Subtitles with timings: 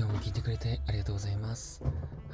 [0.00, 1.82] 今日も聞いてくれてありがとうございます。
[1.82, 1.90] は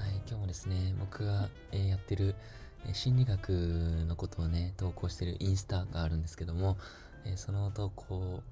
[0.06, 2.36] い、今日もですね、僕が、えーやってる、
[2.84, 3.48] えー心理学
[4.06, 6.78] のことをね、投稿してるインスタがあるんですけども、
[7.24, 8.42] えーその投稿を、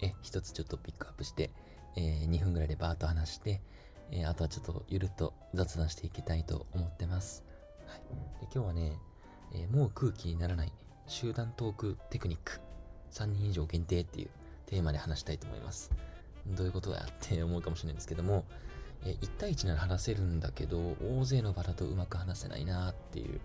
[0.00, 1.50] えー一つちょっとピックアップして、
[1.94, 3.60] え2分ぐらいでバーッと話して、
[4.10, 7.44] えあとはちょっとゆるっと雑談していきたいと思ってます。
[7.86, 8.00] はい、
[8.40, 8.98] で今日はね、
[9.52, 10.72] えもう空気にならない
[11.06, 12.62] 集団トークテクニック
[13.10, 14.30] 3人以上限定っていう
[14.64, 15.90] テーマで話したいと思います。
[16.54, 18.44] どういうことだって思うかもしれないんですけども、
[19.04, 23.40] え1対1なら話せるんだけど、大勢の場だとうまく話せないなっていう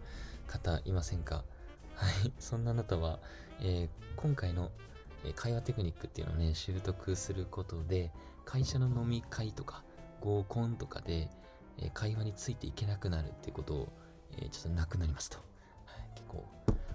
[0.47, 1.43] 方いませんか？
[1.95, 2.31] はい。
[2.39, 3.19] そんなあなたは、
[3.59, 4.71] えー今回の、
[5.35, 8.11] 会話テクニックっていうのをね、習得することで、
[8.45, 9.83] 会社の飲み会とか
[10.21, 11.29] 合コンとかで、
[11.77, 13.93] え会話についていけなくなるっていうことを、
[14.37, 15.37] えちょっとなくなりますと。
[15.37, 15.43] は
[15.97, 16.45] い、結構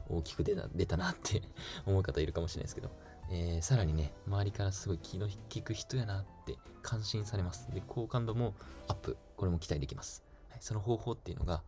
[0.09, 1.43] 大きく出た出たなって
[1.87, 2.91] 思う方いるかもしれないですけど、
[3.31, 7.71] えーさらにね、周りからすごい気の利く人やなって感心されます。
[7.73, 8.55] で、好感度も
[8.89, 9.17] アップ。
[9.37, 10.25] これも期待できます。
[10.51, 11.63] はい、その方法っていうのが、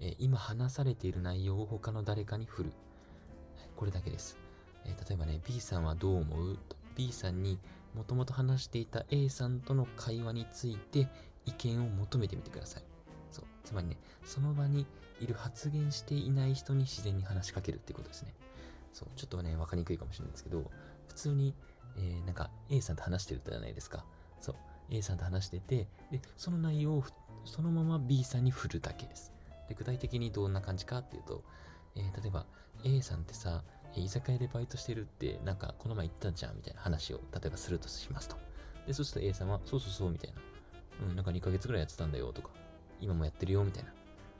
[0.00, 2.70] えー今話されている内容を他の誰かに振る。
[3.56, 4.36] はい、これだけです。
[4.84, 6.58] えー例えばね、B さんはどう思う？
[6.68, 7.58] と ?B さんに
[7.94, 11.08] もともと話していた A さんとの会話について
[11.46, 12.82] 意見を求めてみてください。
[13.30, 13.44] そう。
[13.62, 14.84] つまりね、その場に
[15.20, 18.34] いる発言していない人に自然に話しかけるっていうことですね。
[18.92, 19.08] そう。
[19.16, 20.70] ちょっとね、わかりにくいかもしれないんですけど、
[21.08, 21.54] 普通に、
[21.96, 24.04] えーなんか A さんと話してるじゃないですか。
[24.40, 24.56] そう。
[24.90, 27.04] A さんと話してて、で、その内容を
[27.44, 29.32] そのまま B さんに振るだけです。
[29.68, 31.42] で、具体的にどんな感じかっていうと、
[31.96, 32.46] えー例えば
[32.84, 33.62] A さんってさ、
[33.96, 38.36] 居酒屋でバイトしてるって、なんかこの前言ったじゃんみたいな話を、例えばするとしますと。
[38.86, 40.40] で、そうすると A さんは、そうそうそうみたいな。
[41.08, 42.50] うん、なんか2ヶ月ぐらいやってたんだよとか、
[43.00, 43.92] 今もやってるよみたいな。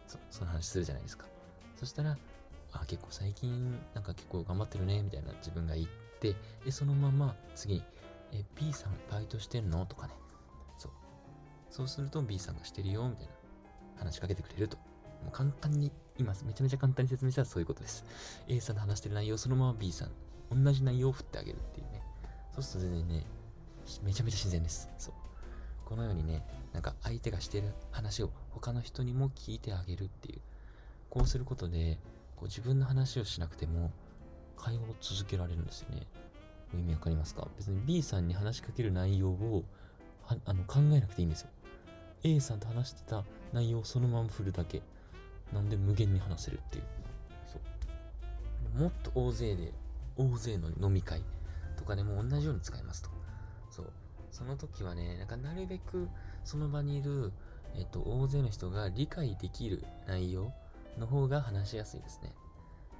[0.06, 1.26] そその話するじゃないですか。
[1.76, 2.16] そしたら、
[2.72, 5.86] あ、結構最近、なんか結構頑張ってるねみたいな自分が言っ
[6.20, 7.82] て、で、そのまま次に、
[8.32, 9.86] え、B さんバイトしてんの？
[9.86, 10.14] とかね。
[10.78, 10.92] そう。
[11.70, 13.32] そうすると B さんがしてるよみたいな
[13.96, 14.76] 話しかけてくれると。
[14.76, 18.04] もう簡単に、今めちゃめちゃ簡単に説明したらそういうことです。
[18.48, 20.10] A さんの話してる内容そのまま B さん、
[20.64, 22.02] 同じ内容を振ってあげるっていうね。
[22.52, 23.26] そうすると全然ね、
[24.02, 24.88] めちゃめちゃ自然です。
[24.98, 25.14] そう。
[25.84, 30.40] このようにね、なんか相手がしてる話を他の人にも聞いてあげるっていう。
[31.10, 31.98] こうすることで、
[32.36, 33.92] こう自分の話をしなくても
[34.56, 36.06] 会話を続けられるんですよね。
[36.74, 37.46] 意味わかりますか？
[37.56, 39.64] 別に B さんに話しかける内容を
[40.22, 41.48] はあの考えなくていいんですよ。
[42.24, 44.82] A さんと話してた内容をそのまま振るだけ。
[45.52, 46.84] なんで無限に話せるっていう。
[47.46, 47.58] そ
[48.78, 48.80] う。
[48.80, 49.72] もっと大勢で、
[50.16, 51.22] 大勢の飲み会
[51.76, 53.10] とかでも同じように使いますと。
[53.70, 53.92] そう。
[54.30, 56.08] その時はね、なんかなるべく
[56.44, 57.30] その場にいる、
[57.76, 60.52] えっと、大勢の人が理解できる内容
[60.98, 62.32] の方が話しやすいですね。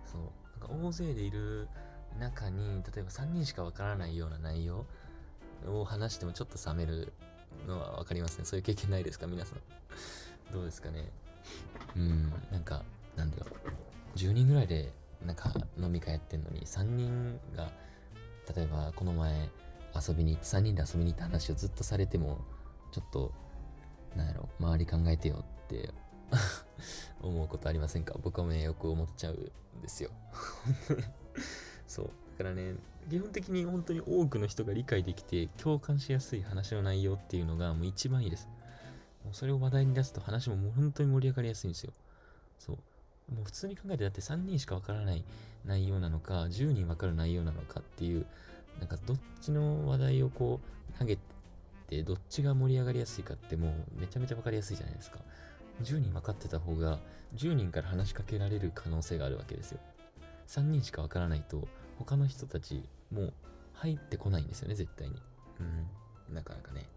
[0.04, 0.21] そう。
[0.67, 1.69] か大勢でいる
[2.19, 4.87] 中に、例えば3人しかわからないような内容
[5.67, 7.13] を話してもちょっと冷める
[7.67, 8.45] のはわかりますね。
[8.45, 9.27] そういう経験ないですか？
[9.27, 9.59] 皆さん。
[10.53, 11.11] どうですかね？
[11.97, 12.83] うん、なんか、
[13.17, 13.47] なんだろ
[14.15, 14.19] う。
[14.19, 14.93] 10人ぐらいで、
[15.25, 17.71] なんか飲み会やってんのに、3人が、
[18.55, 19.49] 例えばこの前
[19.95, 22.39] 遊びに行って、3人で遊びに行った話をずっとされても、
[22.93, 23.33] ちょっと、
[24.17, 25.91] なんやろ、周り考えてよって
[27.23, 28.15] 思うことありませんか？
[28.23, 30.11] 僕はね、よく思っちゃうんですよ。
[31.87, 32.11] そう。
[32.39, 32.75] だからね、
[33.11, 38.49] 基本的に本当に多くの人が理解できて、共感しやすい話の内容っていうのがもう一番いいです。
[39.25, 41.93] もうそれを話題に出すと話ももう本当に盛り上がりやすいんですよ。
[42.59, 42.77] そう。
[43.34, 45.25] もう普通に考えてだって3人しかわからない
[45.65, 48.27] 内容なのか、10人わかる内容なのかっていう、
[48.81, 50.61] なんかどっちの話題をこ
[50.95, 51.19] う投げ
[51.87, 55.21] て、どっちが盛り上がりやすいかってもうめちゃめちゃわかりやすいじゃないですか。
[55.83, 56.99] 10人分かってた方が
[57.35, 59.81] 10人から話しかけられる可能性があるわけですよ。
[60.47, 61.67] 3人しかわからないと
[61.99, 63.33] 他の人たちもう
[63.75, 65.15] 入ってこないんですよね、絶対に。
[65.61, 66.34] うん。
[66.34, 66.89] なかなかね。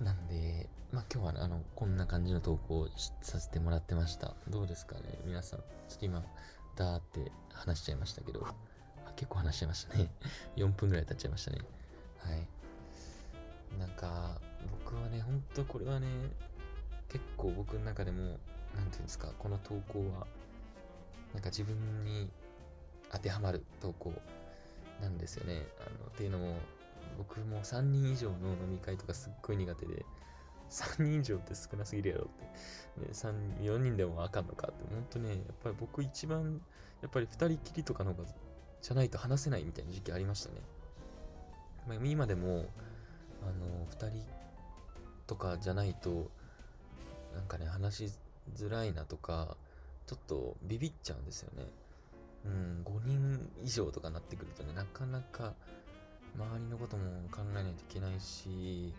[0.00, 2.88] なんで、まあ今日はあの、こんな感じの投稿を
[3.22, 4.34] させてもらってました。
[4.48, 5.60] どうですかね皆さん。
[5.60, 5.64] ちょ
[5.96, 6.24] っと今、
[6.76, 8.46] ダーって話しちゃいましたけど、
[9.16, 10.10] 結構話しちゃいましたね。
[10.56, 11.58] 4分ぐらい経っちゃいましたね。
[12.18, 12.48] はい。
[13.78, 14.40] なんか、
[14.84, 16.06] 僕はね、ほんとこれはね、
[17.12, 18.22] 結構僕の中でも、
[18.74, 20.26] なんていうんですか、この投稿は、
[21.34, 22.30] なんか自分に
[23.10, 24.12] 当てはまる投稿
[25.00, 25.66] なんですよね。
[25.80, 26.56] あのっていうのも、
[27.18, 30.06] 僕も3人以上の飲み会とかすっごい苦手で、
[30.70, 33.02] 3人以上って少なすぎるやろって。
[33.02, 36.62] ね、4人でもあかんのかって、本当ね、やっぱり僕一番、
[37.02, 38.28] やっぱり2人きりとかの方が、
[38.80, 40.62] じゃないと話せないみたいな時期ありましたね。
[41.86, 42.64] まあ、今でも、
[43.42, 44.26] あの、2人
[45.26, 46.30] とかじゃないと、
[47.34, 48.12] なんかね、話し
[48.54, 49.56] づらいなとか、
[50.06, 51.66] ちょっとビビっちゃうんですよね。
[52.44, 55.54] うん、5人以上とかなってくるとね、なかなか
[56.36, 58.92] 周りのことも考えないといけないし、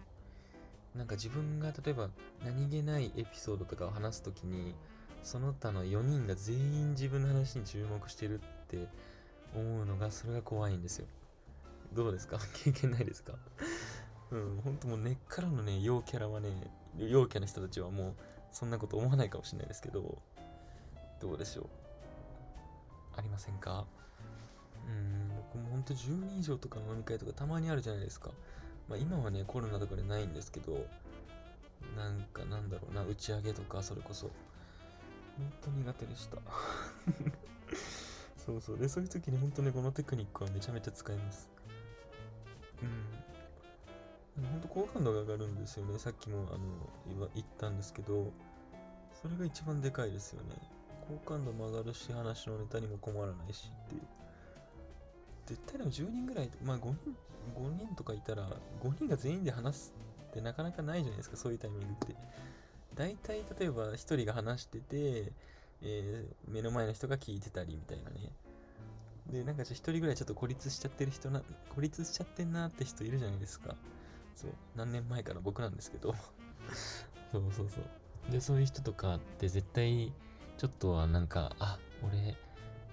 [0.95, 2.09] なんか自分が例えば
[2.45, 4.75] 何気ないエピソードとかを話すときに、
[5.23, 8.87] その他の4人が全員自分の話に注目してるって
[9.55, 11.07] 思うのが、それが怖いんですよ。
[11.93, 12.39] どうですか？
[12.63, 13.33] 経験ないですか？
[14.31, 16.49] うん、ほんともう根っからのね、陽キャラはね、
[16.97, 18.15] 陽キャな人たちはもう、
[18.51, 20.17] そんなこと思わないかもしれないですけど、
[21.19, 21.67] どうでしょう？
[23.17, 23.85] ありませんか？
[24.87, 28.31] うん、僕もほんと10人以上とかの飲み会とかたまにあるじゃないですか。
[28.89, 30.85] まあ今はね、コロナとかでないんですけど、
[31.95, 34.29] なんかなんだろうな、打ち上げとかそれこそ、
[35.37, 36.37] 本当苦手でした。
[38.37, 38.77] そうそう。
[38.77, 41.49] で、そういう時に本当ね、このテクニックはめちゃめちゃ使います。
[44.51, 45.97] 本当好感度が上がるんですよね。
[45.99, 46.57] さっきもあ
[47.19, 48.31] の言ったんですけど、
[49.21, 50.49] それが一番でかいですよね。
[51.07, 54.01] 好感度も上がるし、話のネタにも困らないしっていう。
[55.45, 57.15] 絶対でも10人ぐらい、まあ5人、
[57.55, 58.49] 5人とかいたら、
[58.81, 59.93] 5人が全員で話す
[60.31, 62.15] ってなかなかないじゃないですか、そういうタイミングって。
[62.95, 65.33] 大体、例えば1人が話してて、
[65.81, 68.31] えー、目の前の人が聞いてたりみたいなね。
[69.27, 73.75] で、なんかじゃあ1人ぐらいちょっと孤立しちゃってる人な、孤立しちゃってんなって人いるじゃないですか。
[74.35, 76.15] そう、何年前から僕なんですけど。
[77.31, 78.31] そうそうそう。
[78.31, 80.13] で、そういう人とかって絶対、
[80.57, 82.35] ちょっとはなんか、あ、俺、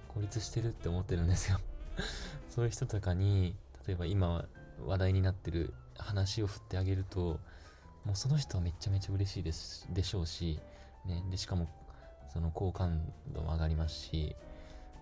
[0.09, 1.61] 孤立してるって思ってるんですよ
[2.51, 3.57] そういう人とかに、
[3.87, 4.49] 例えば今
[4.85, 7.39] 話題になってる話を振ってあげると、
[8.05, 10.59] もうその人はめちゃめちゃ嬉しいですでしょうし、
[11.05, 11.69] ね、で、しかも、
[12.33, 14.37] その好感度も上がりますし、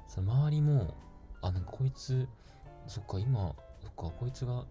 [0.08, 0.94] その周りも、
[1.42, 2.28] あ、なんかこいつ、
[2.86, 4.68] そっか、今、そっか、こいつが、なんか、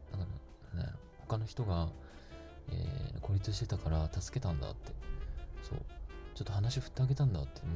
[0.74, 0.92] ね、
[1.28, 1.90] 他の人が、
[2.70, 4.94] えー、孤立してたから助けたんだって、
[5.64, 5.80] そう、
[6.36, 7.68] ちょっと話振ってあげたんだって、も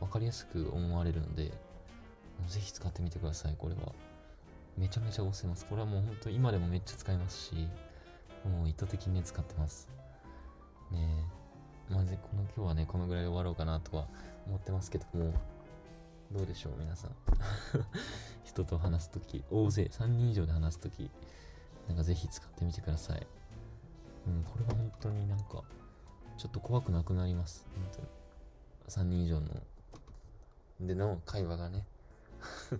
[0.00, 1.52] う分かりやすく思われるので、
[2.48, 3.92] ぜひ使ってみてください、これは。
[4.76, 5.66] めちゃめちゃ押せます。
[5.66, 7.68] これはもう本当今でもめっちゃ使いますし、
[8.44, 9.88] もう意図的に、ね、使ってます。
[10.90, 11.28] ね
[11.90, 11.94] え。
[11.94, 14.06] まず、この今日はね、このぐらいで終わろうかなとは
[14.46, 15.32] 思ってますけども、
[16.32, 17.10] どうでしょう、皆さん。
[18.44, 21.10] 人と話すとき、大勢、3人以上で話すとき、
[21.88, 23.26] なんかぜひ使ってみてください。
[24.26, 25.62] うん、これは本当になんか、
[26.38, 27.66] ちょっと怖くなくなります。
[27.74, 28.06] 本当に。
[28.88, 29.48] 3人以上の、
[30.80, 31.84] での会話がね。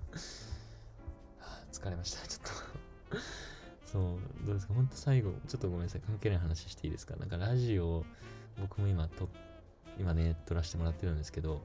[1.73, 2.27] 疲れました。
[2.27, 2.51] ちょっと
[3.87, 4.75] そう、どうですか？
[4.75, 6.01] 本当最後、ちょっとごめんなさい。
[6.03, 7.17] 関係ない話していいですか？
[7.17, 8.05] なんかラジオ、
[8.61, 9.29] 僕も今と、
[9.99, 11.61] 今ね、撮らせてもらってるんですけど、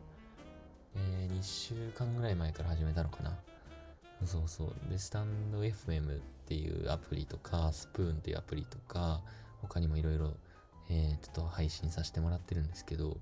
[0.96, 3.38] えー、2週間ぐらい前から始めたのかな。
[4.26, 4.90] そうそう。
[4.90, 9.22] で、スタンド FM っていうアプリとか、スプーンっていうアプリとか、
[9.62, 10.36] 他にもいろいろ、
[10.90, 13.18] えー、ちょっと配信させてもらってるんですけど、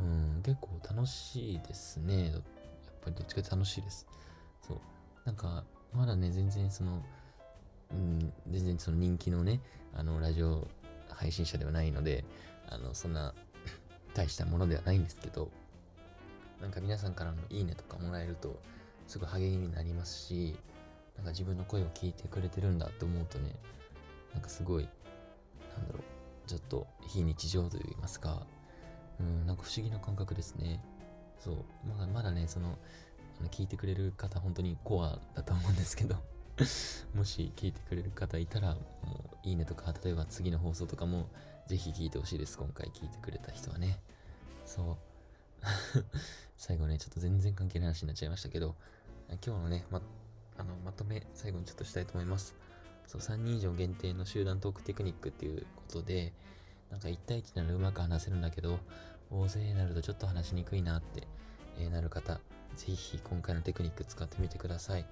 [0.00, 2.30] うん、結構楽しいですね。
[2.30, 2.42] やっ
[3.02, 4.06] ぱりどっちかって楽しいです。
[4.64, 4.78] そう。
[5.24, 7.02] なんか、まだね、全然その、
[7.90, 9.60] うん、全然その人気のね、
[9.92, 10.68] あの、ラジオ
[11.08, 12.24] 配信者ではないので、
[12.68, 13.34] あの、そんな
[14.14, 15.50] 大したものではないんですけど、
[16.60, 18.62] なんか皆さんからのいいねとかもらえると、
[19.08, 20.54] すごい励みになりますし、
[21.18, 23.54] なんか自分の声を聞いてくれてるんだって思うとね、
[24.32, 24.88] なんかすごい、
[25.76, 28.46] なんだろう、ちょっと非日常といいますか、
[29.20, 30.80] うん、なんか不思議な感覚ですね。
[31.38, 31.56] そう、
[31.88, 32.78] まだまだね、その、
[33.40, 36.16] あの聞いてくれる方本当にコアだと思うんですけど
[37.14, 41.28] もし聞いてくれる方いたらもういいねとか例えば次の放送とかも
[41.68, 42.58] ぜひ聞いてほしいです。
[42.58, 44.00] 今回聞いてくれた人はね。
[44.64, 44.96] そう。
[46.56, 48.74] 最後ねちょっと全然関係ない話になっちゃいましたけど
[49.44, 50.00] 今日のねま
[50.58, 52.54] あのまとめ最後にちょっとしたいと思います
[53.06, 56.32] そう3人以上限定の集団トークテクニックっていうことで
[56.90, 58.78] なんか1対1ならうまく話せるんだけど
[59.30, 61.26] 大勢になるとちょっと話しにくいなって、
[61.78, 62.40] えー、なる方
[62.78, 65.04] ぜひ今回のテクニック使ってみてください。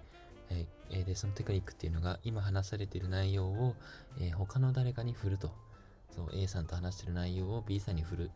[0.49, 0.67] はい。
[0.91, 3.75] えー、で、そのテクニックっていうのが、今話されている内容を、
[4.21, 5.51] えー、他の誰かに振ると。
[6.15, 8.31] そう、A さんと話してる内容を B さんに振る。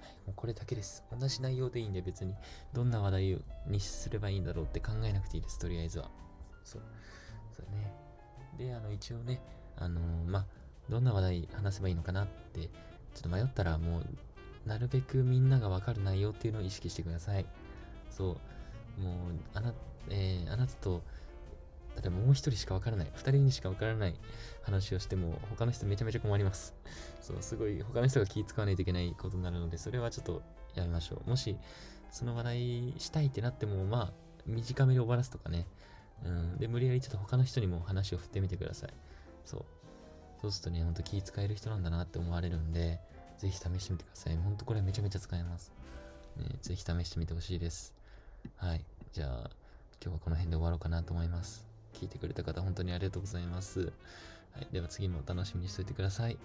[0.00, 1.04] はい、もうこれだけです。
[1.16, 2.34] 同じ内容でいいんで別に、
[2.72, 6.10] どんな話題にすればいいんだろうって考えなくていいです、とりあえずは。
[6.64, 6.82] そう。
[7.56, 7.92] そうね。
[8.58, 9.40] で、あの、一応ね、
[9.76, 10.46] あのー、まあ、
[10.88, 12.68] どんな話題話せばいいのかなって、ちょ
[13.20, 17.46] っと迷ったらもう、なるべくみんながわかる内容っていうのを意識してください。
[18.10, 18.36] そ
[18.98, 19.00] う。
[19.00, 19.16] もう、
[19.54, 19.74] あな、
[20.10, 21.02] えー、あなたと、
[21.96, 24.14] 例えばもう一人しかわからない、二人にしかわからない
[24.62, 26.74] 話をしても、他の人めちゃめちゃ困ります。
[27.20, 30.42] そう、すごい、他の人が気使わないといけないことになるので、それはちょっと
[30.74, 31.28] やめましょう。
[31.28, 31.56] もし、
[32.10, 34.12] その話題したいってなっても、まあ、
[34.46, 35.66] 短めで終わらすとかね。
[36.24, 36.58] うん。
[36.58, 38.90] で、無理やりちょっと他の人にも話を振ってみてください。
[39.44, 39.64] そう。
[40.40, 43.00] そうするとね、ほんと気使える人なんだなって思われるんで、
[43.38, 44.36] ぜひ試してみてください。
[44.36, 45.72] ほんとこれめちゃめちゃ使えます。
[46.36, 47.94] ね、ぜひ試してみてほしいです。
[48.56, 48.84] はい。
[49.12, 49.50] じゃあ、
[50.02, 51.66] 今日はこの辺で終わろうかなと思います。
[51.92, 53.80] 聞いてくれた方、本当にありがとうございます。
[53.80, 53.86] は
[54.60, 54.68] い。
[54.72, 56.38] では次もお楽しみにしておいてください。